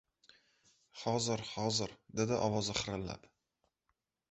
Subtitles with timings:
[1.01, 3.31] Hozir, hozir,- dedi ovozi xirillab.